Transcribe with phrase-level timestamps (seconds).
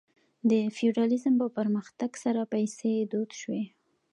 [0.49, 3.63] د فیوډالیزم په پرمختګ سره پیسې دود شوې.